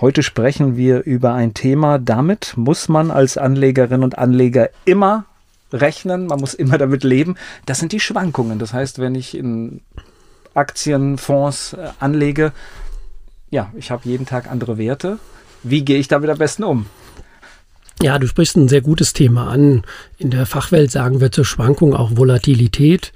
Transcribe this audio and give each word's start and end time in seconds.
Heute 0.00 0.22
sprechen 0.22 0.76
wir 0.76 1.02
über 1.02 1.34
ein 1.34 1.54
Thema, 1.54 1.98
damit 1.98 2.52
muss 2.56 2.88
man 2.88 3.10
als 3.10 3.36
Anlegerin 3.36 4.04
und 4.04 4.16
Anleger 4.16 4.70
immer 4.84 5.24
rechnen, 5.72 6.26
man 6.26 6.38
muss 6.38 6.54
immer 6.54 6.78
damit 6.78 7.02
leben. 7.02 7.34
Das 7.66 7.80
sind 7.80 7.90
die 7.90 7.98
Schwankungen. 7.98 8.60
Das 8.60 8.72
heißt, 8.72 9.00
wenn 9.00 9.16
ich 9.16 9.36
in 9.36 9.80
Aktien, 10.54 11.18
Fonds 11.18 11.72
äh, 11.72 11.88
anlege, 11.98 12.52
ja, 13.50 13.72
ich 13.76 13.90
habe 13.90 14.08
jeden 14.08 14.24
Tag 14.24 14.48
andere 14.48 14.78
Werte. 14.78 15.18
Wie 15.64 15.84
gehe 15.84 15.98
ich 15.98 16.06
damit 16.06 16.30
am 16.30 16.38
besten 16.38 16.62
um? 16.62 16.86
Ja, 18.00 18.20
du 18.20 18.28
sprichst 18.28 18.56
ein 18.56 18.68
sehr 18.68 18.82
gutes 18.82 19.12
Thema 19.12 19.48
an. 19.48 19.82
In 20.16 20.30
der 20.30 20.46
Fachwelt 20.46 20.92
sagen 20.92 21.20
wir 21.20 21.32
zur 21.32 21.44
Schwankung 21.44 21.94
auch 21.94 22.16
Volatilität. 22.16 23.12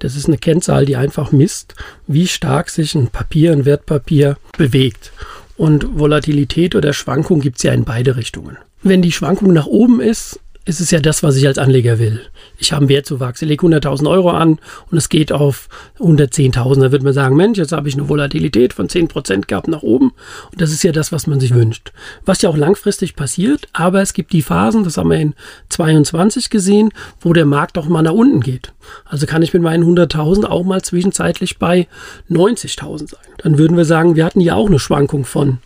Das 0.00 0.14
ist 0.14 0.26
eine 0.26 0.36
Kennzahl, 0.36 0.84
die 0.84 0.96
einfach 0.96 1.32
misst, 1.32 1.74
wie 2.06 2.26
stark 2.26 2.68
sich 2.68 2.94
ein 2.94 3.08
Papier, 3.08 3.52
ein 3.52 3.64
Wertpapier 3.64 4.36
bewegt. 4.58 5.12
Und 5.56 5.98
Volatilität 5.98 6.74
oder 6.74 6.92
Schwankung 6.92 7.40
gibt 7.40 7.56
es 7.56 7.62
ja 7.62 7.72
in 7.72 7.84
beide 7.84 8.16
Richtungen. 8.16 8.58
Wenn 8.82 9.02
die 9.02 9.12
Schwankung 9.12 9.52
nach 9.52 9.66
oben 9.66 10.00
ist, 10.00 10.38
ist 10.66 10.80
es 10.80 10.90
ja 10.90 10.98
das, 10.98 11.22
was 11.22 11.36
ich 11.36 11.46
als 11.46 11.58
Anleger 11.58 12.00
will. 12.00 12.20
Ich 12.58 12.72
habe 12.72 12.80
einen 12.80 12.88
Wertzuwachs, 12.88 13.40
ich 13.40 13.48
lege 13.48 13.64
100.000 13.64 14.10
Euro 14.10 14.30
an 14.30 14.58
und 14.90 14.98
es 14.98 15.08
geht 15.08 15.30
auf 15.30 15.68
110.000. 16.00 16.80
Da 16.80 16.92
wird 16.92 17.04
man 17.04 17.12
sagen, 17.12 17.36
Mensch, 17.36 17.56
jetzt 17.56 17.70
habe 17.70 17.88
ich 17.88 17.94
eine 17.94 18.08
Volatilität 18.08 18.72
von 18.72 18.88
10% 18.88 19.46
gehabt 19.46 19.68
nach 19.68 19.82
oben. 19.82 20.12
Und 20.50 20.60
das 20.60 20.72
ist 20.72 20.82
ja 20.82 20.90
das, 20.90 21.12
was 21.12 21.28
man 21.28 21.38
sich 21.38 21.54
wünscht. 21.54 21.92
Was 22.24 22.42
ja 22.42 22.50
auch 22.50 22.56
langfristig 22.56 23.14
passiert, 23.14 23.68
aber 23.72 24.02
es 24.02 24.12
gibt 24.12 24.32
die 24.32 24.42
Phasen, 24.42 24.82
das 24.82 24.96
haben 24.96 25.10
wir 25.10 25.18
in 25.18 25.34
22 25.68 26.50
gesehen, 26.50 26.90
wo 27.20 27.32
der 27.32 27.46
Markt 27.46 27.78
auch 27.78 27.86
mal 27.86 28.02
nach 28.02 28.12
unten 28.12 28.40
geht. 28.40 28.72
Also 29.04 29.26
kann 29.26 29.42
ich 29.42 29.54
mit 29.54 29.62
meinen 29.62 29.84
100.000 29.84 30.46
auch 30.46 30.64
mal 30.64 30.82
zwischenzeitlich 30.82 31.58
bei 31.58 31.86
90.000 32.28 33.10
sein. 33.10 33.20
Dann 33.38 33.58
würden 33.58 33.76
wir 33.76 33.84
sagen, 33.84 34.16
wir 34.16 34.24
hatten 34.24 34.40
ja 34.40 34.56
auch 34.56 34.66
eine 34.66 34.80
Schwankung 34.80 35.24
von 35.24 35.58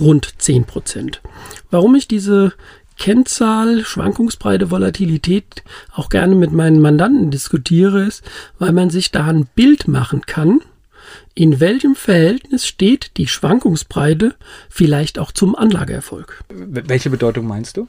rund 0.00 0.34
10%. 0.40 1.16
Warum 1.70 1.96
ich 1.96 2.06
diese 2.06 2.52
Kennzahl, 2.98 3.84
Schwankungsbreite, 3.84 4.70
Volatilität 4.70 5.62
auch 5.94 6.08
gerne 6.08 6.34
mit 6.34 6.52
meinen 6.52 6.80
Mandanten 6.80 7.30
diskutiere, 7.30 8.04
ist, 8.04 8.22
weil 8.58 8.72
man 8.72 8.90
sich 8.90 9.10
da 9.10 9.26
ein 9.26 9.46
Bild 9.54 9.88
machen 9.88 10.22
kann, 10.26 10.60
in 11.34 11.60
welchem 11.60 11.94
Verhältnis 11.94 12.66
steht 12.66 13.16
die 13.16 13.28
Schwankungsbreite 13.28 14.34
vielleicht 14.68 15.18
auch 15.18 15.32
zum 15.32 15.54
Anlageerfolg. 15.54 16.42
Welche 16.48 17.10
Bedeutung 17.10 17.46
meinst 17.46 17.76
du? 17.76 17.86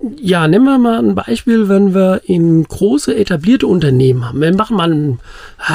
Ja, 0.00 0.48
nehmen 0.48 0.64
wir 0.64 0.78
mal 0.78 0.98
ein 0.98 1.14
Beispiel, 1.14 1.68
wenn 1.68 1.94
wir 1.94 2.22
in 2.24 2.64
große 2.64 3.16
etablierte 3.16 3.66
Unternehmen 3.66 4.26
haben. 4.26 4.40
Wir 4.40 4.54
machen 4.54 4.76
mal 4.76 4.90
einen, 4.90 5.20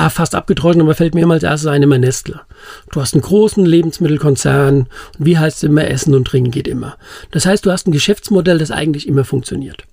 fast 0.10 0.36
abgetrocknet, 0.36 0.84
aber 0.84 0.94
fällt 0.94 1.16
mir 1.16 1.22
immer 1.22 1.36
als 1.36 1.44
erstes 1.44 1.68
ein, 1.68 1.82
immer 1.82 1.98
Nestle. 1.98 2.42
Du 2.92 3.02
hast 3.02 3.14
einen 3.14 3.24
großen 3.24 3.66
Lebensmittelkonzern 3.66 4.88
und 5.18 5.26
wie 5.26 5.38
heißt 5.38 5.58
es 5.58 5.64
immer, 5.64 5.88
Essen 5.88 6.14
und 6.14 6.28
Trinken 6.28 6.52
geht 6.52 6.68
immer. 6.68 6.98
Das 7.32 7.46
heißt, 7.46 7.66
du 7.66 7.72
hast 7.72 7.88
ein 7.88 7.92
Geschäftsmodell, 7.92 8.58
das 8.58 8.72
eigentlich 8.72 9.08
immer 9.08 9.24
funktioniert. 9.24 9.86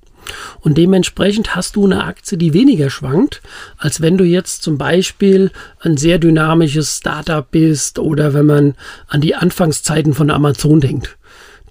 Und 0.61 0.77
dementsprechend 0.77 1.55
hast 1.55 1.77
du 1.77 1.85
eine 1.85 2.05
Aktie, 2.05 2.37
die 2.37 2.53
weniger 2.53 2.91
schwankt, 2.91 3.43
als 3.79 4.01
wenn 4.01 4.19
du 4.19 4.25
jetzt 4.25 4.63
zum 4.63 4.77
Beispiel 4.77 5.53
ein 5.81 5.97
sehr 5.97 6.19
dynamisches 6.19 6.97
Startup 6.97 7.49
bist 7.49 8.01
oder 8.01 8.35
wenn 8.35 8.47
man 8.47 8.75
an 9.07 9.21
die 9.21 9.37
Anfangszeiten 9.37 10.15
von 10.15 10.31
Amazon 10.31 10.81
denkt. 10.81 11.17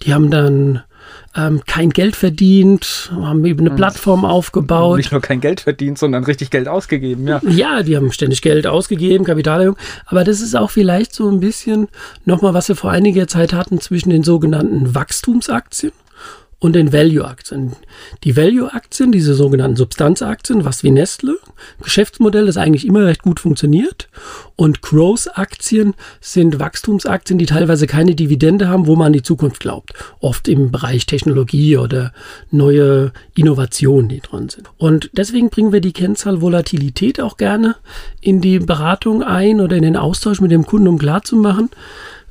Die 0.02 0.14
haben 0.14 0.30
dann 0.30 0.82
ähm, 1.36 1.62
kein 1.66 1.90
Geld 1.90 2.16
verdient, 2.16 3.12
haben 3.14 3.44
eben 3.44 3.60
eine 3.60 3.70
hm. 3.70 3.76
Plattform 3.76 4.24
aufgebaut. 4.24 4.96
Nicht 4.96 5.12
nur 5.12 5.20
kein 5.20 5.40
Geld 5.40 5.60
verdient, 5.60 5.98
sondern 5.98 6.24
richtig 6.24 6.50
Geld 6.50 6.68
ausgegeben, 6.68 7.26
ja. 7.28 7.40
Ja, 7.48 7.82
die 7.82 7.96
haben 7.96 8.10
ständig 8.12 8.42
Geld 8.42 8.66
ausgegeben, 8.66 9.24
Kapitalerhöhung. 9.24 9.76
Aber 10.06 10.24
das 10.24 10.40
ist 10.40 10.56
auch 10.56 10.70
vielleicht 10.70 11.14
so 11.14 11.28
ein 11.28 11.40
bisschen 11.40 11.88
nochmal, 12.24 12.54
was 12.54 12.68
wir 12.68 12.76
vor 12.76 12.90
einiger 12.90 13.28
Zeit 13.28 13.52
hatten 13.52 13.80
zwischen 13.80 14.10
den 14.10 14.22
sogenannten 14.22 14.94
Wachstumsaktien 14.94 15.92
und 16.58 16.74
den 16.74 16.92
Value-Aktien. 16.92 17.76
Die 18.24 18.36
Value-Aktien, 18.36 19.12
diese 19.12 19.34
sogenannten 19.34 19.76
Substanzaktien, 19.76 20.64
was 20.64 20.82
wie 20.82 20.90
Nestle, 20.90 21.38
Geschäftsmodell, 21.82 22.46
das 22.46 22.56
eigentlich 22.56 22.86
immer 22.86 23.04
recht 23.04 23.22
gut 23.22 23.40
funktioniert. 23.40 24.08
Und 24.56 24.80
Growth-Aktien 24.80 25.94
sind 26.20 26.58
Wachstumsaktien, 26.58 27.38
die 27.38 27.44
teilweise 27.44 27.86
keine 27.86 28.14
Dividende 28.14 28.68
haben, 28.68 28.86
wo 28.86 28.96
man 28.96 29.08
an 29.08 29.12
die 29.12 29.22
Zukunft 29.22 29.60
glaubt. 29.60 29.92
Oft 30.20 30.48
im 30.48 30.70
Bereich 30.70 31.04
Technologie 31.04 31.76
oder 31.76 32.12
neue 32.50 33.12
Innovationen, 33.34 34.08
die 34.08 34.20
dran 34.20 34.48
sind. 34.48 34.70
Und 34.78 35.10
deswegen 35.12 35.50
bringen 35.50 35.72
wir 35.72 35.82
die 35.82 35.92
Kennzahl 35.92 36.40
Volatilität 36.40 37.20
auch 37.20 37.36
gerne 37.36 37.76
in 38.22 38.40
die 38.40 38.60
Beratung 38.60 39.22
ein 39.22 39.60
oder 39.60 39.76
in 39.76 39.82
den 39.82 39.96
Austausch 39.96 40.40
mit 40.40 40.52
dem 40.52 40.64
Kunden, 40.64 40.88
um 40.88 40.98
klarzumachen, 40.98 41.68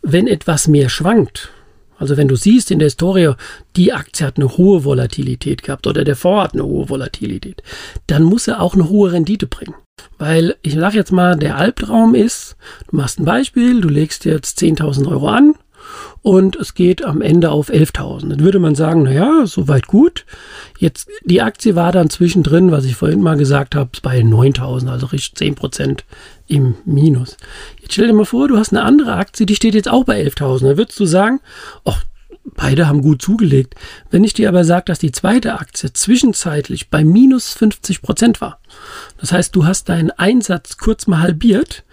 wenn 0.02 0.28
etwas 0.28 0.68
mehr 0.68 0.90
schwankt, 0.90 1.52
also 1.98 2.18
wenn 2.18 2.28
du 2.28 2.36
siehst 2.36 2.72
in 2.72 2.80
der 2.80 2.88
Historie, 2.88 3.34
die 3.76 3.94
Aktie 3.94 4.26
hat 4.26 4.38
eine 4.38 4.58
hohe 4.58 4.84
Volatilität 4.84 5.64
gehabt 5.64 5.88
oder 5.88 6.04
der 6.04 6.16
Fonds 6.16 6.44
hat 6.44 6.54
eine 6.54 6.66
hohe 6.66 6.90
Volatilität, 6.90 7.64
dann 8.08 8.24
muss 8.24 8.48
er 8.48 8.62
auch 8.62 8.74
eine 8.74 8.90
hohe 8.90 9.12
Rendite 9.12 9.48
bringen. 9.48 9.76
Weil 10.18 10.56
ich 10.62 10.76
sage 10.76 10.98
jetzt 10.98 11.12
mal, 11.12 11.38
der 11.38 11.58
Albtraum 11.58 12.16
ist, 12.16 12.58
du 12.90 12.98
machst 12.98 13.20
ein 13.20 13.26
Beispiel, 13.26 13.82
du 13.82 13.90
legst 13.90 14.26
jetzt 14.26 14.60
10.000 14.60 15.10
Euro 15.10 15.28
an 15.28 15.56
und 16.22 16.56
es 16.56 16.74
geht 16.74 17.04
am 17.04 17.22
Ende 17.22 17.52
auf 17.52 17.70
11.000. 17.70 18.30
Dann 18.30 18.40
würde 18.40 18.60
man 18.60 18.76
sagen, 18.76 19.04
naja, 19.04 19.46
soweit 19.46 19.88
gut. 19.88 20.26
Jetzt, 20.80 21.10
die 21.24 21.42
Aktie 21.42 21.76
war 21.76 21.92
dann 21.92 22.10
zwischendrin, 22.10 22.72
was 22.72 22.86
ich 22.86 22.96
vorhin 22.96 23.22
mal 23.22 23.38
gesagt 23.38 23.76
habe, 23.76 23.92
bei 24.02 24.20
9.000, 24.20 24.90
also 24.90 25.08
richtig 25.08 25.36
10 25.36 25.56
Prozent 25.56 26.06
im 26.48 26.76
Minus. 26.86 27.38
Jetzt 27.82 27.94
stell 27.94 28.08
dir 28.08 28.14
mal 28.14 28.26
vor, 28.26 28.48
du 28.48 28.58
hast 28.58 28.72
eine 28.72 28.84
andere 28.84 29.14
Aktie, 29.14 29.46
die 29.46 29.56
steht 29.56 29.76
jetzt 29.76 29.90
auch 29.90 30.04
bei 30.04 30.22
11.000. 30.22 30.68
Dann 30.68 30.78
würdest 30.78 31.00
du 31.00 31.06
sagen, 31.06 31.40
ach, 31.86 32.04
Beide 32.54 32.88
haben 32.88 33.02
gut 33.02 33.24
zugelegt. 33.24 33.74
Wenn 34.12 34.24
ich 34.24 34.34
dir 34.34 34.50
aber 34.50 34.64
sage, 34.64 34.86
dass 34.86 35.00
die 35.00 35.12
zweite 35.12 35.56
Aktie 35.60 35.92
zwischenzeitlich 35.92 36.90
bei 36.90 37.04
minus 37.04 37.54
50 37.54 38.04
Prozent 38.04 38.40
war, 38.40 38.60
das 39.18 39.32
heißt, 39.32 39.56
du 39.56 39.66
hast 39.66 39.90
deinen 39.90 40.12
Einsatz 40.12 40.78
kurz 40.78 41.08
mal 41.08 41.22
halbiert, 41.22 41.84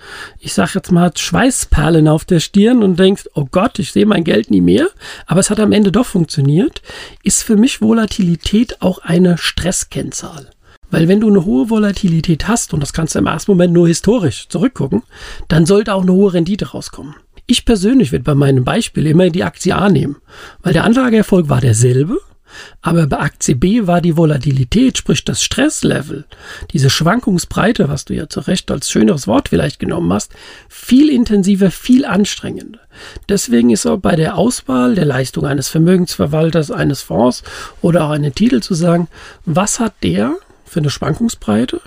ich 0.40 0.52
sage 0.52 0.72
jetzt 0.74 0.92
mal 0.92 1.10
Schweißperlen 1.16 2.06
auf 2.06 2.26
der 2.26 2.40
Stirn 2.40 2.82
und 2.82 2.98
denkst, 2.98 3.28
oh 3.34 3.46
Gott, 3.50 3.78
ich 3.78 3.92
sehe 3.92 4.04
mein 4.04 4.24
Geld 4.24 4.50
nie 4.50 4.60
mehr, 4.60 4.88
aber 5.26 5.40
es 5.40 5.48
hat 5.48 5.58
am 5.58 5.72
Ende 5.72 5.90
doch 5.90 6.06
funktioniert, 6.06 6.82
ist 7.22 7.42
für 7.42 7.56
mich 7.56 7.80
Volatilität 7.80 8.82
auch 8.82 8.98
eine 8.98 9.38
Stresskennzahl. 9.38 10.50
Weil 10.90 11.08
wenn 11.08 11.20
du 11.20 11.28
eine 11.28 11.46
hohe 11.46 11.70
Volatilität 11.70 12.46
hast, 12.46 12.74
und 12.74 12.80
das 12.80 12.92
kannst 12.92 13.14
du 13.14 13.18
im 13.18 13.26
ersten 13.26 13.52
Moment 13.52 13.72
nur 13.72 13.88
historisch 13.88 14.48
zurückgucken, 14.48 15.02
dann 15.48 15.64
sollte 15.64 15.94
auch 15.94 16.02
eine 16.02 16.12
hohe 16.12 16.34
Rendite 16.34 16.72
rauskommen. 16.72 17.14
Ich 17.52 17.66
persönlich 17.66 18.12
würde 18.12 18.24
bei 18.24 18.34
meinem 18.34 18.64
Beispiel 18.64 19.06
immer 19.06 19.28
die 19.28 19.44
Aktie 19.44 19.76
A 19.76 19.90
nehmen, 19.90 20.16
weil 20.62 20.72
der 20.72 20.84
Anlageerfolg 20.84 21.50
war 21.50 21.60
derselbe, 21.60 22.16
aber 22.80 23.06
bei 23.06 23.18
Aktie 23.18 23.54
B 23.54 23.86
war 23.86 24.00
die 24.00 24.16
Volatilität, 24.16 24.96
sprich 24.96 25.22
das 25.22 25.42
Stresslevel, 25.42 26.24
diese 26.72 26.88
Schwankungsbreite, 26.88 27.90
was 27.90 28.06
du 28.06 28.14
ja 28.14 28.26
zu 28.26 28.40
Recht 28.40 28.70
als 28.70 28.90
schöneres 28.90 29.26
Wort 29.26 29.50
vielleicht 29.50 29.80
genommen 29.80 30.10
hast, 30.14 30.32
viel 30.70 31.10
intensiver, 31.10 31.70
viel 31.70 32.06
anstrengender. 32.06 32.80
Deswegen 33.28 33.68
ist 33.68 33.84
auch 33.84 33.98
bei 33.98 34.16
der 34.16 34.38
Auswahl 34.38 34.94
der 34.94 35.04
Leistung 35.04 35.44
eines 35.44 35.68
Vermögensverwalters, 35.68 36.70
eines 36.70 37.02
Fonds 37.02 37.42
oder 37.82 38.06
auch 38.06 38.12
einen 38.12 38.34
Titel 38.34 38.60
zu 38.60 38.72
sagen, 38.72 39.08
was 39.44 39.78
hat 39.78 39.92
der 40.02 40.36
für 40.64 40.80
eine 40.80 40.88
Schwankungsbreite? 40.88 41.82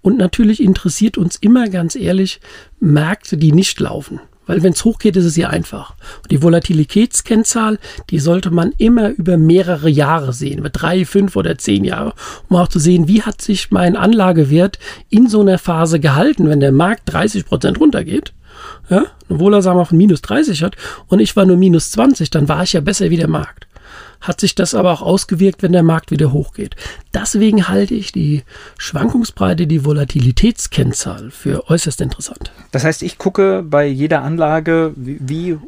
Und 0.00 0.16
natürlich 0.16 0.62
interessiert 0.62 1.18
uns 1.18 1.36
immer 1.36 1.68
ganz 1.68 1.94
ehrlich 1.94 2.40
Märkte, 2.80 3.36
die 3.36 3.52
nicht 3.52 3.78
laufen. 3.80 4.18
Weil 4.50 4.64
wenn 4.64 4.72
es 4.72 4.84
hochgeht, 4.84 5.16
ist 5.16 5.26
es 5.26 5.36
ja 5.36 5.48
einfach. 5.48 5.94
Und 6.24 6.32
die 6.32 6.42
Volatilitätskennzahl, 6.42 7.78
die 8.10 8.18
sollte 8.18 8.50
man 8.50 8.72
immer 8.78 9.10
über 9.10 9.36
mehrere 9.36 9.88
Jahre 9.88 10.32
sehen, 10.32 10.58
über 10.58 10.70
drei, 10.70 11.04
fünf 11.04 11.36
oder 11.36 11.56
zehn 11.56 11.84
Jahre, 11.84 12.14
um 12.48 12.56
auch 12.56 12.66
zu 12.66 12.80
sehen, 12.80 13.06
wie 13.06 13.22
hat 13.22 13.40
sich 13.40 13.70
mein 13.70 13.94
Anlagewert 13.94 14.80
in 15.08 15.28
so 15.28 15.40
einer 15.40 15.56
Phase 15.56 16.00
gehalten, 16.00 16.48
wenn 16.48 16.58
der 16.58 16.72
Markt 16.72 17.02
30 17.06 17.46
Prozent 17.46 17.78
runtergeht. 17.78 18.32
Ja, 18.88 19.04
obwohl 19.28 19.54
er 19.54 19.62
sagen 19.62 19.78
wir 19.78 19.86
von 19.86 19.96
minus 19.96 20.20
30 20.20 20.64
hat 20.64 20.74
und 21.06 21.20
ich 21.20 21.36
war 21.36 21.46
nur 21.46 21.56
minus 21.56 21.92
20, 21.92 22.28
dann 22.30 22.48
war 22.48 22.64
ich 22.64 22.72
ja 22.72 22.80
besser 22.80 23.08
wie 23.10 23.18
der 23.18 23.28
Markt. 23.28 23.68
Hat 24.20 24.40
sich 24.40 24.54
das 24.54 24.74
aber 24.74 24.92
auch 24.92 25.02
ausgewirkt, 25.02 25.62
wenn 25.62 25.72
der 25.72 25.82
Markt 25.82 26.10
wieder 26.10 26.32
hochgeht. 26.32 26.76
Deswegen 27.14 27.68
halte 27.68 27.94
ich 27.94 28.12
die 28.12 28.42
Schwankungsbreite, 28.78 29.66
die 29.66 29.84
Volatilitätskennzahl 29.84 31.30
für 31.30 31.68
äußerst 31.70 32.00
interessant. 32.00 32.52
Das 32.70 32.84
heißt, 32.84 33.02
ich 33.02 33.18
gucke 33.18 33.64
bei 33.66 33.86
jeder 33.86 34.22
Anlage, 34.22 34.92
wie, 34.96 35.18
wie 35.20 35.58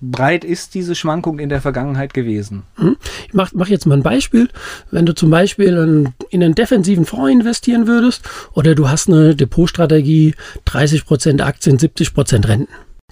breit 0.00 0.44
ist 0.44 0.74
diese 0.74 0.94
Schwankung 0.94 1.38
in 1.38 1.48
der 1.48 1.60
Vergangenheit 1.60 2.12
gewesen? 2.12 2.64
Hm? 2.76 2.96
Ich 3.28 3.34
mache 3.34 3.56
mach 3.56 3.68
jetzt 3.68 3.86
mal 3.86 3.96
ein 3.96 4.02
Beispiel. 4.02 4.48
Wenn 4.90 5.06
du 5.06 5.14
zum 5.14 5.30
Beispiel 5.30 6.12
in 6.30 6.42
einen 6.42 6.54
defensiven 6.54 7.06
Fonds 7.06 7.30
investieren 7.30 7.86
würdest 7.86 8.28
oder 8.52 8.74
du 8.74 8.88
hast 8.88 9.08
eine 9.08 9.36
Depotstrategie 9.36 10.34
30% 10.66 11.40
Aktien, 11.40 11.78
70% 11.78 12.48
Renten 12.48 12.68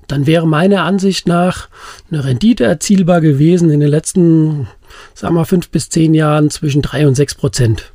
dann 0.08 0.26
wäre 0.26 0.46
meiner 0.46 0.84
Ansicht 0.84 1.28
nach 1.28 1.68
eine 2.10 2.24
Rendite 2.24 2.64
erzielbar 2.64 3.20
gewesen 3.20 3.70
in 3.70 3.80
den 3.80 3.88
letzten, 3.88 4.68
sagen 5.14 5.34
wir, 5.34 5.44
fünf 5.44 5.68
bis 5.68 5.88
zehn 5.88 6.14
Jahren 6.14 6.50
zwischen 6.50 6.82
drei 6.82 7.06
und 7.06 7.14
sechs 7.14 7.34
Prozent. 7.34 7.92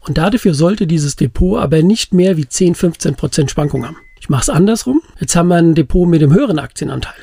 Und 0.00 0.18
dafür 0.18 0.54
sollte 0.54 0.86
dieses 0.86 1.16
Depot 1.16 1.58
aber 1.58 1.82
nicht 1.82 2.12
mehr 2.14 2.36
wie 2.36 2.48
10, 2.48 2.74
15 2.74 3.16
Prozent 3.16 3.50
Schwankung 3.50 3.86
haben. 3.86 3.96
Ich 4.20 4.28
mache 4.28 4.42
es 4.42 4.50
andersrum. 4.50 5.02
Jetzt 5.18 5.34
haben 5.34 5.48
wir 5.48 5.56
ein 5.56 5.74
Depot 5.74 6.08
mit 6.08 6.20
dem 6.20 6.32
höheren 6.32 6.58
Aktienanteil 6.58 7.14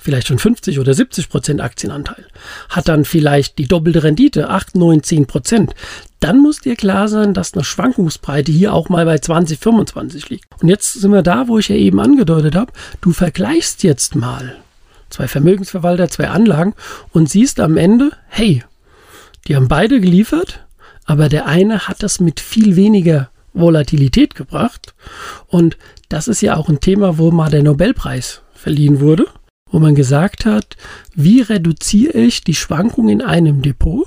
vielleicht 0.00 0.28
schon 0.28 0.38
50 0.38 0.78
oder 0.78 0.94
70 0.94 1.28
Prozent 1.28 1.60
Aktienanteil, 1.60 2.26
hat 2.68 2.88
dann 2.88 3.04
vielleicht 3.04 3.58
die 3.58 3.68
doppelte 3.68 4.02
Rendite, 4.02 4.48
8, 4.48 4.74
9, 4.74 5.02
10 5.02 5.26
Prozent, 5.26 5.74
dann 6.20 6.40
muss 6.40 6.60
dir 6.60 6.76
klar 6.76 7.08
sein, 7.08 7.34
dass 7.34 7.54
eine 7.54 7.64
Schwankungsbreite 7.64 8.50
hier 8.50 8.72
auch 8.72 8.88
mal 8.88 9.04
bei 9.04 9.18
20, 9.18 9.58
25 9.58 10.30
liegt. 10.30 10.44
Und 10.60 10.68
jetzt 10.68 10.94
sind 10.94 11.12
wir 11.12 11.22
da, 11.22 11.48
wo 11.48 11.58
ich 11.58 11.68
ja 11.68 11.76
eben 11.76 12.00
angedeutet 12.00 12.56
habe, 12.56 12.72
du 13.00 13.12
vergleichst 13.12 13.82
jetzt 13.82 14.16
mal 14.16 14.56
zwei 15.10 15.28
Vermögensverwalter, 15.28 16.08
zwei 16.08 16.28
Anlagen 16.28 16.74
und 17.12 17.28
siehst 17.28 17.60
am 17.60 17.76
Ende, 17.76 18.12
hey, 18.28 18.64
die 19.48 19.56
haben 19.56 19.68
beide 19.68 20.00
geliefert, 20.00 20.66
aber 21.04 21.28
der 21.28 21.46
eine 21.46 21.88
hat 21.88 22.02
das 22.02 22.20
mit 22.20 22.40
viel 22.40 22.76
weniger 22.76 23.30
Volatilität 23.52 24.34
gebracht. 24.34 24.94
Und 25.48 25.76
das 26.08 26.28
ist 26.28 26.40
ja 26.40 26.56
auch 26.56 26.68
ein 26.68 26.80
Thema, 26.80 27.18
wo 27.18 27.30
mal 27.30 27.50
der 27.50 27.62
Nobelpreis 27.62 28.42
verliehen 28.54 29.00
wurde 29.00 29.26
wo 29.70 29.78
man 29.78 29.94
gesagt 29.94 30.46
hat, 30.46 30.76
wie 31.14 31.40
reduziere 31.40 32.18
ich 32.18 32.42
die 32.42 32.54
Schwankung 32.54 33.08
in 33.08 33.22
einem 33.22 33.62
Depot? 33.62 34.06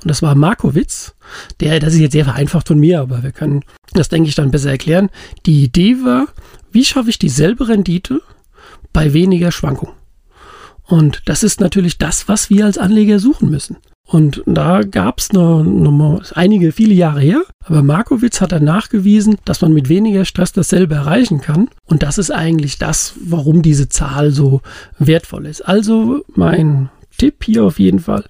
Und 0.00 0.10
das 0.10 0.22
war 0.22 0.34
Markowitz, 0.34 1.14
der, 1.60 1.80
das 1.80 1.94
ist 1.94 2.00
jetzt 2.00 2.12
sehr 2.12 2.24
vereinfacht 2.24 2.68
von 2.68 2.78
mir, 2.78 3.00
aber 3.00 3.22
wir 3.22 3.32
können 3.32 3.64
das, 3.92 4.08
denke 4.08 4.28
ich, 4.28 4.34
dann 4.34 4.50
besser 4.50 4.70
erklären. 4.70 5.10
Die 5.46 5.64
Idee 5.64 5.96
war, 6.04 6.26
wie 6.72 6.84
schaffe 6.84 7.10
ich 7.10 7.18
dieselbe 7.18 7.68
Rendite 7.68 8.20
bei 8.92 9.12
weniger 9.12 9.52
Schwankung? 9.52 9.90
Und 10.86 11.22
das 11.26 11.42
ist 11.42 11.60
natürlich 11.60 11.98
das, 11.98 12.28
was 12.28 12.50
wir 12.50 12.66
als 12.66 12.78
Anleger 12.78 13.18
suchen 13.18 13.50
müssen. 13.50 13.76
Und 14.06 14.42
da 14.46 14.82
gab 14.82 15.18
es 15.18 15.30
einige, 16.32 16.72
viele 16.72 16.94
Jahre 16.94 17.20
her. 17.20 17.42
Aber 17.64 17.82
Markowitz 17.82 18.40
hat 18.40 18.52
dann 18.52 18.64
nachgewiesen, 18.64 19.38
dass 19.44 19.62
man 19.62 19.72
mit 19.72 19.88
weniger 19.88 20.24
Stress 20.24 20.52
dasselbe 20.52 20.94
erreichen 20.94 21.40
kann. 21.40 21.68
Und 21.86 22.02
das 22.02 22.18
ist 22.18 22.30
eigentlich 22.30 22.78
das, 22.78 23.14
warum 23.24 23.62
diese 23.62 23.88
Zahl 23.88 24.30
so 24.30 24.60
wertvoll 24.98 25.46
ist. 25.46 25.62
Also 25.62 26.22
mein 26.34 26.90
Tipp 27.16 27.44
hier 27.44 27.64
auf 27.64 27.78
jeden 27.78 28.00
Fall. 28.00 28.24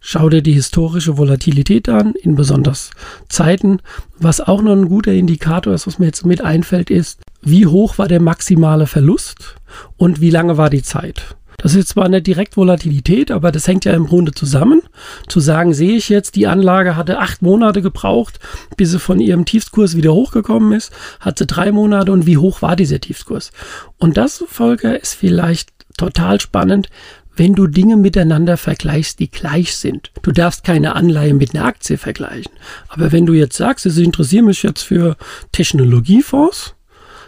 Schau 0.00 0.28
dir 0.28 0.42
die 0.42 0.52
historische 0.52 1.16
Volatilität 1.16 1.88
an, 1.88 2.12
in 2.12 2.34
besonders 2.34 2.90
Zeiten. 3.28 3.80
Was 4.18 4.40
auch 4.40 4.60
noch 4.60 4.72
ein 4.72 4.88
guter 4.88 5.12
Indikator 5.12 5.72
ist, 5.72 5.86
was 5.86 5.98
mir 5.98 6.06
jetzt 6.06 6.26
mit 6.26 6.42
einfällt, 6.42 6.90
ist, 6.90 7.20
wie 7.40 7.66
hoch 7.66 7.98
war 7.98 8.08
der 8.08 8.20
maximale 8.20 8.86
Verlust 8.86 9.56
und 9.96 10.20
wie 10.20 10.30
lange 10.30 10.58
war 10.58 10.68
die 10.68 10.82
Zeit. 10.82 11.36
Das 11.58 11.74
ist 11.74 11.88
zwar 11.88 12.04
eine 12.04 12.22
Direktvolatilität, 12.22 13.30
aber 13.30 13.52
das 13.52 13.66
hängt 13.66 13.84
ja 13.84 13.92
im 13.92 14.06
Grunde 14.06 14.32
zusammen. 14.32 14.82
Zu 15.28 15.40
sagen, 15.40 15.74
sehe 15.74 15.96
ich 15.96 16.08
jetzt, 16.08 16.36
die 16.36 16.46
Anlage 16.46 16.96
hatte 16.96 17.18
acht 17.18 17.42
Monate 17.42 17.82
gebraucht, 17.82 18.38
bis 18.76 18.90
sie 18.90 18.98
von 18.98 19.20
ihrem 19.20 19.44
Tiefskurs 19.44 19.96
wieder 19.96 20.12
hochgekommen 20.12 20.72
ist, 20.72 20.92
hat 21.20 21.38
sie 21.38 21.46
drei 21.46 21.72
Monate 21.72 22.12
und 22.12 22.26
wie 22.26 22.38
hoch 22.38 22.62
war 22.62 22.76
dieser 22.76 23.00
Tiefskurs? 23.00 23.50
Und 23.98 24.16
das, 24.16 24.44
Volker, 24.48 25.00
ist 25.00 25.14
vielleicht 25.14 25.70
total 25.96 26.40
spannend, 26.40 26.88
wenn 27.36 27.54
du 27.54 27.66
Dinge 27.66 27.96
miteinander 27.96 28.56
vergleichst, 28.56 29.18
die 29.18 29.30
gleich 29.30 29.76
sind. 29.76 30.12
Du 30.22 30.30
darfst 30.30 30.62
keine 30.64 30.94
Anleihe 30.94 31.34
mit 31.34 31.54
einer 31.54 31.64
Aktie 31.64 31.98
vergleichen. 31.98 32.52
Aber 32.88 33.10
wenn 33.10 33.26
du 33.26 33.32
jetzt 33.32 33.56
sagst, 33.56 33.86
ich 33.86 33.98
interessiere 33.98 34.44
mich 34.44 34.62
jetzt 34.62 34.82
für 34.82 35.16
Technologiefonds, 35.50 36.74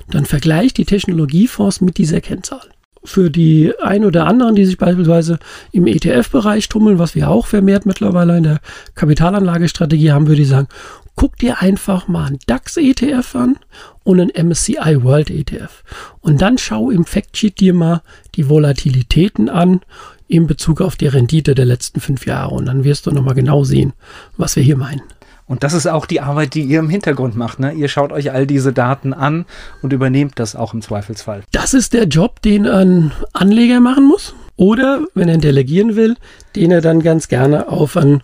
dann 0.09 0.25
vergleich 0.25 0.73
die 0.75 0.85
Technologiefonds 0.85 1.81
mit 1.81 1.99
dieser 1.99 2.21
Kennzahl 2.21 2.69
für 3.07 3.31
die 3.31 3.73
ein 3.81 4.05
oder 4.05 4.27
anderen, 4.27 4.55
die 4.55 4.67
sich 4.67 4.79
beispielsweise 4.79 5.39
im 5.73 5.87
ETF-Bereich 5.87 6.69
tummeln, 6.69 6.99
was 6.99 7.15
wir 7.15 7.31
auch 7.31 7.47
vermehrt 7.47 7.87
mittlerweile 7.87 8.37
in 8.37 8.43
der 8.43 8.61
Kapitalanlagestrategie 8.95 10.13
haben, 10.13 10.27
würde 10.27 10.43
ich 10.43 10.49
sagen, 10.49 10.69
guck 11.15 11.39
dir 11.39 11.63
einfach 11.63 12.09
mal 12.09 12.27
einen 12.27 12.39
DAX-ETF 12.47 13.35
an 13.35 13.59
und 14.05 14.21
einen 14.21 14.49
MSCI 14.49 15.03
World 15.03 15.31
ETF. 15.31 15.83
Und 16.21 16.43
dann 16.43 16.59
schau 16.59 16.91
im 16.91 17.05
Factsheet 17.05 17.59
dir 17.59 17.75
mal 17.75 18.03
die 18.35 18.49
Volatilitäten 18.49 19.49
an 19.49 19.81
in 20.29 20.47
Bezug 20.47 20.81
auf 20.81 20.97
die 20.97 21.07
Rendite 21.07 21.55
der 21.55 21.65
letzten 21.65 22.01
fünf 22.01 22.27
Jahre. 22.27 22.55
Und 22.55 22.67
dann 22.67 22.85
wirst 22.85 23.07
du 23.07 23.11
nochmal 23.11 23.35
genau 23.35 23.65
sehen, 23.65 23.95
was 24.37 24.57
wir 24.57 24.63
hier 24.63 24.77
meinen. 24.77 25.03
Und 25.47 25.63
das 25.63 25.75
ist 25.75 25.87
auch 25.87 26.07
die 26.07 26.21
Arbeit, 26.21 26.55
die 26.55 26.63
ihr 26.63 26.81
im 26.81 26.91
Hintergrund 26.91 27.37
macht. 27.37 27.61
Ne? 27.61 27.73
Ihr 27.73 27.89
schaut 27.89 28.13
euch 28.13 28.33
all 28.33 28.47
diese 28.47 28.73
Daten 28.73 29.15
an 29.15 29.47
und 29.81 29.93
übernehmt 29.93 30.39
das 30.39 30.57
auch 30.57 30.75
im 30.75 30.83
Zweifelsfall. 30.83 31.43
Das 31.53 31.73
ist 31.73 31.93
der 31.93 32.05
Job, 32.05 32.43
den 32.43 32.67
ein 32.67 33.13
Anleger 33.33 33.81
machen 33.81 34.09
muss. 34.09 34.35
Oder, 34.57 35.03
wenn 35.15 35.29
er 35.29 35.39
delegieren 35.39 35.97
will, 35.97 36.17
den 36.57 36.71
er 36.71 36.81
dann 36.81 37.01
ganz 37.01 37.29
gerne 37.29 37.69
auf 37.69 37.97
einen 37.97 38.23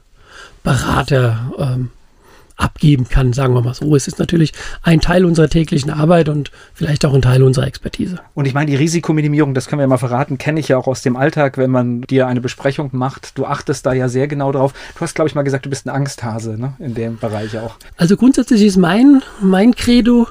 Berater 0.65 1.53
ähm, 1.59 1.91
abgeben 2.63 3.09
kann, 3.09 3.33
sagen 3.33 3.55
wir 3.55 3.63
mal 3.63 3.75
so. 3.75 3.95
Es 3.97 4.07
ist 4.07 4.19
natürlich 4.19 4.53
ein 4.83 5.01
Teil 5.01 5.25
unserer 5.25 5.49
täglichen 5.49 5.91
Arbeit 5.91 6.29
und 6.29 6.51
vielleicht 6.75 7.05
auch 7.05 7.15
ein 7.15 7.23
Teil 7.23 7.43
unserer 7.43 7.67
Expertise. 7.67 8.21
Und 8.35 8.47
ich 8.47 8.55
meine, 8.55 8.71
die 8.71 8.77
Risikominimierung, 8.77 9.55
das 9.55 9.67
können 9.67 9.81
wir 9.81 9.85
ja 9.85 9.89
mal 9.89 9.99
verraten, 9.99 10.39
kenne 10.39 10.61
ich 10.61 10.69
ja 10.69 10.79
auch 10.79 10.87
aus 10.87 11.03
dem 11.03 11.17
Alltag, 11.17 11.59
wenn 11.59 11.71
man 11.71 12.03
dir 12.03 12.27
eine 12.27 12.41
Besprechung 12.41 12.91
macht. 12.93 13.37
Du 13.37 13.47
achtest 13.47 13.85
da 13.87 13.93
ja 13.93 14.09
sehr 14.09 14.29
genau 14.29 14.53
drauf. 14.53 14.73
Du 14.95 15.01
hast, 15.01 15.15
glaube 15.15 15.29
ich, 15.29 15.35
mal 15.35 15.43
gesagt, 15.43 15.67
du 15.67 15.71
bist 15.71 15.87
ein 15.87 15.91
Angsthase 15.91 16.59
ne? 16.59 16.75
in 16.79 16.95
dem 16.95 17.19
Bereich 17.19 17.59
auch. 17.59 17.77
Also 17.97 18.17
grundsätzlich 18.17 18.63
ist 18.63 18.77
mein, 18.77 19.23
mein 19.41 19.75
Credo 19.75 20.29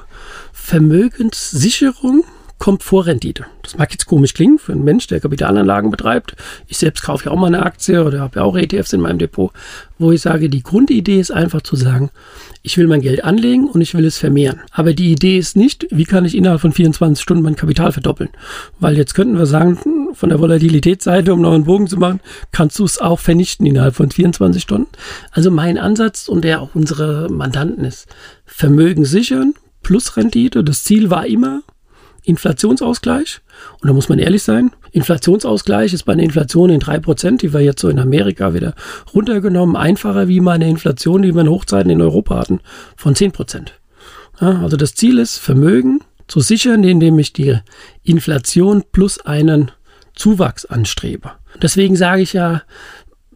Vermögenssicherung 0.52 2.24
kommt 2.62 2.84
vor 2.84 3.06
Rendite. 3.06 3.46
Das 3.64 3.76
mag 3.76 3.90
jetzt 3.90 4.06
komisch 4.06 4.34
klingen 4.34 4.56
für 4.56 4.70
einen 4.70 4.84
Mensch, 4.84 5.08
der 5.08 5.18
Kapitalanlagen 5.18 5.90
betreibt. 5.90 6.36
Ich 6.68 6.78
selbst 6.78 7.02
kaufe 7.02 7.24
ja 7.24 7.32
auch 7.32 7.36
mal 7.36 7.48
eine 7.48 7.66
Aktie 7.66 8.04
oder 8.04 8.20
habe 8.20 8.38
ja 8.38 8.44
auch 8.44 8.56
ETFs 8.56 8.92
in 8.92 9.00
meinem 9.00 9.18
Depot, 9.18 9.50
wo 9.98 10.12
ich 10.12 10.20
sage, 10.20 10.48
die 10.48 10.62
Grundidee 10.62 11.18
ist 11.18 11.32
einfach 11.32 11.62
zu 11.62 11.74
sagen, 11.74 12.10
ich 12.62 12.78
will 12.78 12.86
mein 12.86 13.00
Geld 13.00 13.24
anlegen 13.24 13.68
und 13.68 13.80
ich 13.80 13.94
will 13.94 14.04
es 14.04 14.16
vermehren. 14.16 14.60
Aber 14.70 14.92
die 14.92 15.10
Idee 15.10 15.38
ist 15.38 15.56
nicht, 15.56 15.88
wie 15.90 16.04
kann 16.04 16.24
ich 16.24 16.36
innerhalb 16.36 16.60
von 16.60 16.70
24 16.70 17.20
Stunden 17.20 17.42
mein 17.42 17.56
Kapital 17.56 17.90
verdoppeln? 17.90 18.30
Weil 18.78 18.96
jetzt 18.96 19.14
könnten 19.16 19.36
wir 19.36 19.46
sagen, 19.46 19.80
von 20.14 20.28
der 20.28 20.38
Volatilitätsseite, 20.38 21.34
um 21.34 21.40
noch 21.40 21.54
einen 21.54 21.64
Bogen 21.64 21.88
zu 21.88 21.96
machen, 21.96 22.20
kannst 22.52 22.78
du 22.78 22.84
es 22.84 23.00
auch 23.00 23.18
vernichten 23.18 23.66
innerhalb 23.66 23.96
von 23.96 24.08
24 24.08 24.62
Stunden. 24.62 24.86
Also 25.32 25.50
mein 25.50 25.78
Ansatz 25.78 26.28
und 26.28 26.44
der 26.44 26.62
auch 26.62 26.76
unsere 26.76 27.28
Mandanten 27.28 27.84
ist, 27.84 28.06
Vermögen 28.46 29.04
sichern 29.04 29.54
plus 29.82 30.16
Rendite. 30.16 30.62
Das 30.62 30.84
Ziel 30.84 31.10
war 31.10 31.26
immer, 31.26 31.62
Inflationsausgleich. 32.24 33.40
Und 33.80 33.88
da 33.88 33.92
muss 33.92 34.08
man 34.08 34.18
ehrlich 34.18 34.42
sein, 34.42 34.72
Inflationsausgleich 34.92 35.92
ist 35.92 36.04
bei 36.04 36.12
einer 36.12 36.22
Inflation 36.22 36.70
in 36.70 36.80
drei 36.80 36.98
Prozent, 36.98 37.42
die 37.42 37.52
wir 37.52 37.60
jetzt 37.60 37.80
so 37.80 37.88
in 37.88 37.98
Amerika 37.98 38.54
wieder 38.54 38.74
runtergenommen, 39.14 39.76
einfacher 39.76 40.28
wie 40.28 40.40
meine 40.40 40.68
Inflation, 40.68 41.22
die 41.22 41.34
wir 41.34 41.40
in 41.40 41.50
Hochzeiten 41.50 41.90
in 41.90 42.00
Europa 42.00 42.36
hatten, 42.36 42.60
von 42.96 43.14
zehn 43.14 43.32
Prozent. 43.32 43.78
Ja, 44.40 44.60
also 44.60 44.76
das 44.76 44.94
Ziel 44.94 45.18
ist, 45.18 45.38
Vermögen 45.38 46.00
zu 46.28 46.40
sichern, 46.40 46.84
indem 46.84 47.18
ich 47.18 47.32
die 47.32 47.58
Inflation 48.02 48.84
plus 48.92 49.20
einen 49.20 49.70
Zuwachs 50.14 50.64
anstrebe. 50.64 51.32
Deswegen 51.60 51.96
sage 51.96 52.22
ich 52.22 52.32
ja, 52.32 52.62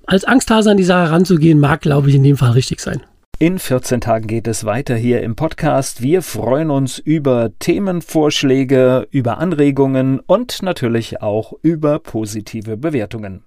als 0.06 0.24
Angsthase 0.24 0.70
an 0.70 0.76
die 0.76 0.84
Sache 0.84 1.10
ranzugehen, 1.10 1.58
mag, 1.58 1.80
glaube 1.80 2.08
ich, 2.08 2.14
in 2.14 2.22
dem 2.22 2.36
Fall 2.36 2.52
richtig 2.52 2.80
sein. 2.80 3.02
In 3.38 3.58
14 3.58 4.00
Tagen 4.00 4.28
geht 4.28 4.48
es 4.48 4.64
weiter 4.64 4.96
hier 4.96 5.22
im 5.22 5.36
Podcast. 5.36 6.00
Wir 6.00 6.22
freuen 6.22 6.70
uns 6.70 6.98
über 6.98 7.50
Themenvorschläge, 7.58 9.08
über 9.10 9.36
Anregungen 9.36 10.20
und 10.20 10.62
natürlich 10.62 11.20
auch 11.20 11.52
über 11.60 11.98
positive 11.98 12.78
Bewertungen. 12.78 13.44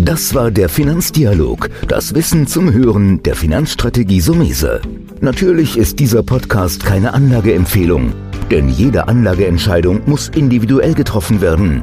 Das 0.00 0.34
war 0.34 0.50
der 0.50 0.68
Finanzdialog, 0.68 1.70
das 1.86 2.16
Wissen 2.16 2.48
zum 2.48 2.72
Hören 2.72 3.22
der 3.22 3.36
Finanzstrategie 3.36 4.20
Sumese. 4.20 4.80
Natürlich 5.20 5.76
ist 5.76 6.00
dieser 6.00 6.24
Podcast 6.24 6.84
keine 6.84 7.14
Anlageempfehlung, 7.14 8.12
denn 8.50 8.68
jede 8.68 9.06
Anlageentscheidung 9.06 10.02
muss 10.06 10.30
individuell 10.30 10.94
getroffen 10.94 11.40
werden. 11.40 11.82